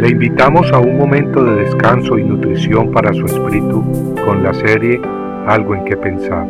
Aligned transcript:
Le 0.00 0.08
invitamos 0.08 0.72
a 0.72 0.78
un 0.78 0.96
momento 0.96 1.44
de 1.44 1.56
descanso 1.56 2.16
y 2.16 2.24
nutrición 2.24 2.90
para 2.90 3.12
su 3.12 3.26
espíritu 3.26 3.84
con 4.24 4.42
la 4.42 4.54
serie 4.54 4.98
Algo 5.46 5.74
en 5.74 5.84
que 5.84 5.94
pensar. 5.94 6.48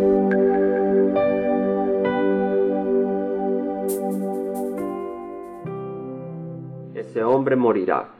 Ese 6.94 7.24
hombre 7.24 7.56
morirá. 7.56 8.10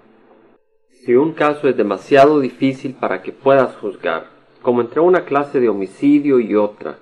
Si 1.05 1.15
un 1.15 1.33
caso 1.35 1.69
es 1.69 1.77
demasiado 1.77 2.41
difícil 2.41 2.95
para 2.95 3.23
que 3.23 3.31
puedas 3.31 3.77
juzgar, 3.77 4.27
como 4.63 4.81
entre 4.81 4.99
una 4.99 5.25
clase 5.27 5.61
de 5.61 5.69
homicidio 5.69 6.41
y 6.41 6.57
otra, 6.57 6.99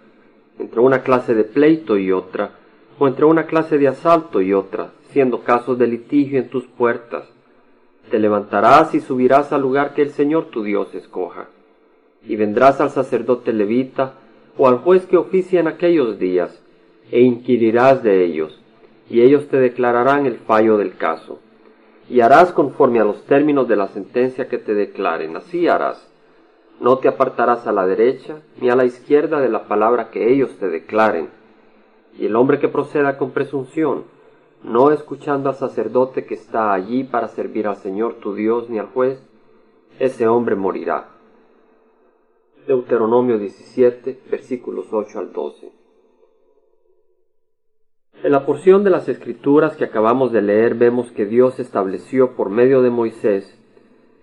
entre 0.58 0.80
una 0.80 1.02
clase 1.02 1.34
de 1.34 1.44
pleito 1.44 1.96
y 1.96 2.12
otra, 2.12 2.50
o 2.98 3.08
entre 3.08 3.24
una 3.24 3.46
clase 3.46 3.78
de 3.78 3.88
asalto 3.88 4.42
y 4.42 4.52
otra, 4.52 4.90
siendo 5.12 5.44
casos 5.44 5.78
de 5.78 5.86
litigio 5.86 6.38
en 6.38 6.50
tus 6.50 6.66
puertas, 6.66 7.24
te 8.08 8.18
levantarás 8.18 8.94
y 8.94 9.00
subirás 9.00 9.52
al 9.52 9.62
lugar 9.62 9.94
que 9.94 10.02
el 10.02 10.10
Señor 10.10 10.46
tu 10.46 10.62
Dios 10.62 10.94
escoja, 10.94 11.48
y 12.26 12.36
vendrás 12.36 12.80
al 12.80 12.90
sacerdote 12.90 13.52
levita 13.52 14.14
o 14.56 14.68
al 14.68 14.78
juez 14.78 15.06
que 15.06 15.16
oficia 15.16 15.60
en 15.60 15.68
aquellos 15.68 16.18
días, 16.18 16.62
e 17.10 17.20
inquirirás 17.20 18.02
de 18.02 18.24
ellos, 18.24 18.60
y 19.08 19.22
ellos 19.22 19.48
te 19.48 19.58
declararán 19.58 20.26
el 20.26 20.38
fallo 20.38 20.76
del 20.76 20.96
caso, 20.96 21.38
y 22.10 22.20
harás 22.20 22.52
conforme 22.52 23.00
a 23.00 23.04
los 23.04 23.24
términos 23.24 23.68
de 23.68 23.76
la 23.76 23.88
sentencia 23.88 24.48
que 24.48 24.58
te 24.58 24.74
declaren, 24.74 25.36
así 25.36 25.68
harás. 25.68 26.08
No 26.80 26.98
te 26.98 27.08
apartarás 27.08 27.66
a 27.66 27.72
la 27.72 27.86
derecha 27.86 28.36
ni 28.60 28.70
a 28.70 28.76
la 28.76 28.84
izquierda 28.84 29.40
de 29.40 29.48
la 29.48 29.64
palabra 29.64 30.10
que 30.10 30.32
ellos 30.32 30.56
te 30.58 30.68
declaren. 30.68 31.28
Y 32.18 32.26
el 32.26 32.36
hombre 32.36 32.60
que 32.60 32.68
proceda 32.68 33.18
con 33.18 33.32
presunción, 33.32 34.04
no 34.62 34.90
escuchando 34.90 35.48
al 35.48 35.54
sacerdote 35.54 36.26
que 36.26 36.34
está 36.34 36.72
allí 36.72 37.04
para 37.04 37.28
servir 37.28 37.66
al 37.66 37.76
Señor 37.76 38.14
tu 38.14 38.34
Dios 38.34 38.68
ni 38.68 38.78
al 38.78 38.86
juez, 38.86 39.22
ese 39.98 40.26
hombre 40.26 40.56
morirá. 40.56 41.08
Deuteronomio 42.66 43.38
17, 43.38 44.20
versículos 44.30 44.86
8 44.92 45.18
al 45.18 45.32
12. 45.32 45.72
En 48.22 48.32
la 48.32 48.44
porción 48.44 48.84
de 48.84 48.90
las 48.90 49.08
escrituras 49.08 49.76
que 49.76 49.84
acabamos 49.84 50.32
de 50.32 50.42
leer 50.42 50.74
vemos 50.74 51.12
que 51.12 51.24
Dios 51.24 51.60
estableció 51.60 52.34
por 52.34 52.50
medio 52.50 52.82
de 52.82 52.90
Moisés 52.90 53.58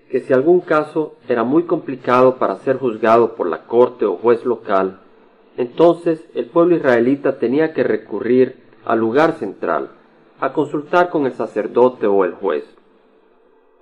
que 0.09 0.19
si 0.19 0.33
algún 0.33 0.61
caso 0.61 1.15
era 1.27 1.43
muy 1.43 1.63
complicado 1.63 2.37
para 2.37 2.57
ser 2.57 2.77
juzgado 2.77 3.35
por 3.35 3.47
la 3.47 3.65
corte 3.65 4.05
o 4.05 4.17
juez 4.17 4.45
local, 4.45 4.99
entonces 5.57 6.23
el 6.35 6.45
pueblo 6.45 6.75
israelita 6.75 7.39
tenía 7.39 7.73
que 7.73 7.83
recurrir 7.83 8.57
al 8.85 8.99
lugar 8.99 9.33
central, 9.33 9.89
a 10.39 10.53
consultar 10.53 11.09
con 11.09 11.25
el 11.25 11.33
sacerdote 11.33 12.07
o 12.07 12.25
el 12.25 12.33
juez. 12.33 12.65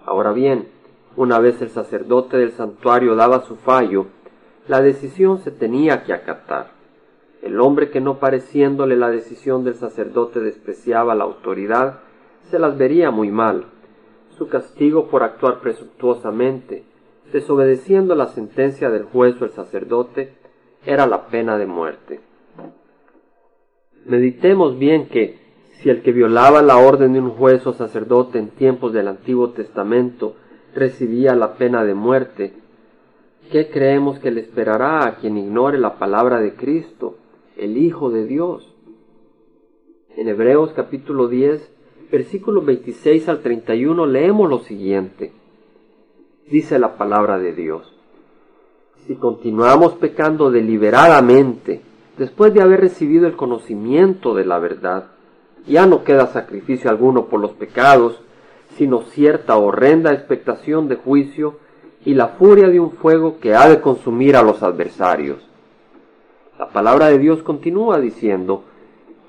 Ahora 0.06 0.32
bien, 0.32 0.68
una 1.16 1.40
vez 1.40 1.62
el 1.62 1.70
sacerdote 1.70 2.38
del 2.38 2.52
santuario 2.52 3.16
daba 3.16 3.44
su 3.44 3.56
fallo, 3.56 4.08
la 4.68 4.82
decisión 4.82 5.40
se 5.40 5.52
tenía 5.52 6.04
que 6.04 6.14
acatar. 6.14 6.72
El 7.42 7.60
hombre 7.60 7.90
que 7.90 8.02
no 8.02 8.20
pareciéndole 8.20 8.96
la 8.96 9.10
decisión 9.10 9.64
del 9.64 9.76
sacerdote 9.76 10.40
despreciaba 10.40 11.16
la 11.16 11.26
autoridad, 11.26 12.00
se 12.50 12.58
las 12.58 12.78
vería 12.78 13.12
muy 13.12 13.30
mal. 13.30 13.66
Su 14.38 14.48
castigo 14.48 15.08
por 15.10 15.24
actuar 15.24 15.60
presuntuosamente, 15.60 16.84
desobedeciendo 17.32 18.16
la 18.16 18.28
sentencia 18.28 18.90
del 18.90 19.04
juez 19.04 19.42
o 19.42 19.46
el 19.46 19.52
sacerdote, 19.52 20.34
era 20.86 21.06
la 21.06 21.28
pena 21.28 21.58
de 21.58 21.66
muerte. 21.66 22.22
Meditemos 24.06 24.78
bien 24.78 25.08
que, 25.08 25.43
si 25.84 25.90
el 25.90 26.02
que 26.02 26.14
violaba 26.14 26.62
la 26.62 26.78
orden 26.78 27.12
de 27.12 27.20
un 27.20 27.32
juez 27.32 27.68
o 27.68 27.74
sacerdote 27.74 28.40
en 28.40 28.48
tiempos 28.48 28.94
del 28.94 29.10
Antiguo 29.10 29.50
Testamento 29.50 30.34
recibía 30.74 31.36
la 31.36 31.56
pena 31.56 31.84
de 31.84 31.94
muerte, 31.94 32.54
¿qué 33.52 33.70
creemos 33.70 34.18
que 34.20 34.32
le 34.32 34.40
esperará 34.40 35.06
a 35.06 35.18
quien 35.18 35.38
ignore 35.38 35.78
la 35.78 36.00
palabra 36.00 36.40
de 36.40 36.56
Cristo, 36.56 37.18
el 37.58 37.76
Hijo 37.76 38.12
de 38.12 38.26
Dios? 38.26 38.74
En 40.16 40.30
Hebreos 40.30 40.72
capítulo 40.74 41.28
10, 41.28 41.70
versículos 42.10 42.66
26 42.66 43.28
al 43.28 43.42
31 43.42 44.06
leemos 44.06 44.50
lo 44.50 44.60
siguiente. 44.60 45.34
Dice 46.50 46.80
la 46.80 46.96
palabra 46.96 47.40
de 47.40 47.52
Dios. 47.52 47.94
Si 49.06 49.16
continuamos 49.16 49.96
pecando 49.96 50.50
deliberadamente, 50.50 51.82
después 52.18 52.54
de 52.54 52.62
haber 52.62 52.80
recibido 52.80 53.28
el 53.28 53.36
conocimiento 53.36 54.34
de 54.34 54.46
la 54.46 54.60
verdad, 54.60 55.13
ya 55.68 55.86
no 55.86 56.04
queda 56.04 56.28
sacrificio 56.28 56.90
alguno 56.90 57.26
por 57.26 57.40
los 57.40 57.52
pecados, 57.52 58.20
sino 58.78 59.02
cierta 59.04 59.56
horrenda 59.58 60.14
expectación 60.14 60.88
de 60.88 60.96
juicio 60.96 61.58
y 62.06 62.16
la 62.16 62.30
furia 62.30 62.68
de 62.68 62.80
un 62.80 62.92
fuego 62.92 63.40
que 63.40 63.56
ha 63.56 63.70
de 63.70 63.80
consumir 63.80 64.36
a 64.36 64.44
los 64.44 64.62
adversarios. 64.64 65.48
La 66.60 66.70
palabra 66.70 67.08
de 67.08 67.18
Dios 67.18 67.44
continúa 67.44 68.00
diciendo, 68.00 68.64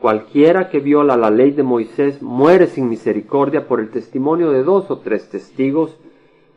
Cualquiera 0.01 0.69
que 0.69 0.81
viola 0.81 1.17
la 1.17 1.31
ley 1.31 1.53
de 1.53 1.63
Moisés 1.63 2.21
muere 2.21 2.67
sin 2.67 2.91
misericordia 2.91 3.67
por 3.67 3.81
el 3.81 3.91
testimonio 3.91 4.51
de 4.51 4.63
dos 4.63 4.91
o 4.91 4.99
tres 4.99 5.31
testigos, 5.31 5.97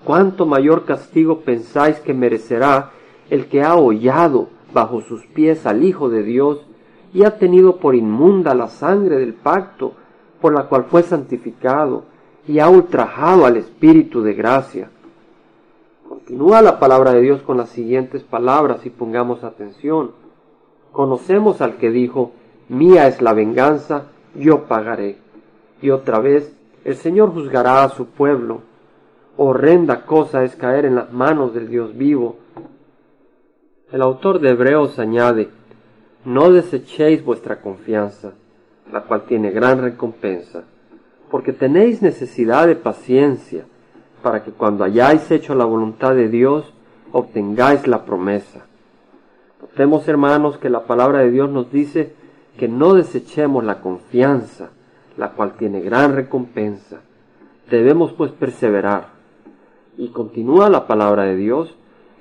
¿cuánto 0.03 0.45
mayor 0.45 0.83
castigo 0.83 1.39
pensáis 1.41 1.99
que 1.99 2.13
merecerá 2.13 2.91
el 3.29 3.45
que 3.45 3.61
ha 3.61 3.75
hollado 3.75 4.49
bajo 4.73 5.01
sus 5.01 5.25
pies 5.27 5.65
al 5.65 5.85
Hijo 5.85 6.09
de 6.09 6.23
Dios 6.23 6.65
y 7.13 7.23
ha 7.23 7.37
tenido 7.37 7.77
por 7.77 7.95
inmunda 7.95 8.53
la 8.53 8.67
sangre 8.67 9.17
del 9.17 9.33
pacto 9.33 9.93
por 10.41 10.53
la 10.53 10.65
cual 10.65 10.85
fue 10.85 11.03
santificado 11.03 12.03
y 12.47 12.59
ha 12.59 12.69
ultrajado 12.69 13.45
al 13.45 13.57
Espíritu 13.57 14.21
de 14.21 14.33
gracia. 14.33 14.89
Continúa 16.07 16.61
la 16.61 16.79
palabra 16.79 17.11
de 17.11 17.21
Dios 17.21 17.41
con 17.41 17.57
las 17.57 17.69
siguientes 17.69 18.23
palabras 18.23 18.85
y 18.85 18.89
pongamos 18.89 19.43
atención. 19.43 20.11
Conocemos 20.91 21.61
al 21.61 21.77
que 21.77 21.89
dijo, 21.89 22.31
mía 22.69 23.07
es 23.07 23.21
la 23.21 23.33
venganza, 23.33 24.05
yo 24.35 24.63
pagaré. 24.63 25.17
Y 25.81 25.89
otra 25.89 26.19
vez, 26.19 26.55
el 26.85 26.95
Señor 26.95 27.33
juzgará 27.33 27.83
a 27.83 27.89
su 27.89 28.05
pueblo. 28.05 28.61
Horrenda 29.35 30.05
cosa 30.05 30.43
es 30.43 30.55
caer 30.55 30.85
en 30.85 30.95
las 30.95 31.11
manos 31.11 31.53
del 31.53 31.67
Dios 31.67 31.95
vivo. 31.97 32.37
El 33.91 34.01
autor 34.01 34.39
de 34.39 34.49
Hebreos 34.49 34.97
añade, 34.99 35.49
no 36.27 36.51
desechéis 36.51 37.23
vuestra 37.23 37.61
confianza, 37.61 38.33
la 38.91 39.03
cual 39.03 39.23
tiene 39.27 39.49
gran 39.49 39.81
recompensa, 39.81 40.65
porque 41.31 41.53
tenéis 41.53 42.01
necesidad 42.01 42.67
de 42.67 42.75
paciencia, 42.75 43.63
para 44.21 44.43
que 44.43 44.51
cuando 44.51 44.83
hayáis 44.83 45.31
hecho 45.31 45.55
la 45.55 45.63
voluntad 45.63 46.15
de 46.15 46.27
Dios, 46.27 46.73
obtengáis 47.13 47.87
la 47.87 48.03
promesa. 48.03 48.65
Notemos, 49.61 50.05
hermanos, 50.09 50.57
que 50.57 50.69
la 50.69 50.83
palabra 50.83 51.19
de 51.19 51.31
Dios 51.31 51.49
nos 51.49 51.71
dice 51.71 52.11
que 52.57 52.67
no 52.67 52.93
desechemos 52.93 53.63
la 53.63 53.79
confianza, 53.79 54.71
la 55.15 55.31
cual 55.31 55.53
tiene 55.53 55.79
gran 55.79 56.13
recompensa. 56.13 56.99
Debemos 57.69 58.11
pues 58.11 58.33
perseverar. 58.33 59.11
Y 59.97 60.09
continúa 60.09 60.69
la 60.69 60.87
palabra 60.87 61.23
de 61.23 61.37
Dios, 61.37 61.73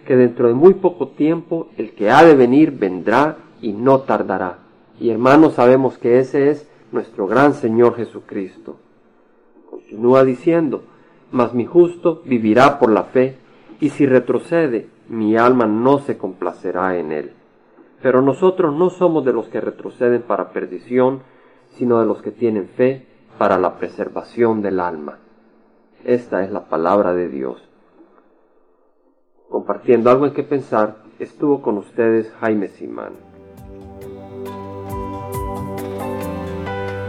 que 0.06 0.14
dentro 0.14 0.46
de 0.46 0.54
muy 0.54 0.74
poco 0.74 1.08
tiempo 1.08 1.70
el 1.76 1.90
que 1.90 2.12
ha 2.12 2.22
de 2.22 2.36
venir 2.36 2.70
vendrá 2.70 3.38
y 3.60 3.72
no 3.72 4.00
tardará. 4.00 4.58
Y 4.98 5.10
hermanos, 5.10 5.54
sabemos 5.54 5.98
que 5.98 6.18
ese 6.18 6.50
es 6.50 6.68
nuestro 6.92 7.26
gran 7.26 7.54
Señor 7.54 7.96
Jesucristo. 7.96 8.76
Continúa 9.70 10.24
diciendo, 10.24 10.84
mas 11.30 11.54
mi 11.54 11.66
justo 11.66 12.22
vivirá 12.24 12.78
por 12.78 12.90
la 12.90 13.04
fe, 13.04 13.36
y 13.80 13.90
si 13.90 14.06
retrocede, 14.06 14.88
mi 15.08 15.36
alma 15.36 15.66
no 15.66 15.98
se 15.98 16.16
complacerá 16.16 16.96
en 16.96 17.12
él. 17.12 17.32
Pero 18.02 18.22
nosotros 18.22 18.74
no 18.74 18.90
somos 18.90 19.24
de 19.24 19.32
los 19.32 19.48
que 19.48 19.60
retroceden 19.60 20.22
para 20.22 20.50
perdición, 20.50 21.22
sino 21.70 22.00
de 22.00 22.06
los 22.06 22.22
que 22.22 22.30
tienen 22.30 22.68
fe 22.68 23.06
para 23.38 23.58
la 23.58 23.78
preservación 23.78 24.62
del 24.62 24.80
alma. 24.80 25.18
Esta 26.04 26.44
es 26.44 26.50
la 26.50 26.68
palabra 26.68 27.14
de 27.14 27.28
Dios. 27.28 27.62
Compartiendo 29.48 30.10
algo 30.10 30.26
en 30.26 30.32
que 30.32 30.42
pensar, 30.42 30.96
estuvo 31.18 31.62
con 31.62 31.78
ustedes 31.78 32.32
Jaime 32.40 32.68
Simán. 32.68 33.35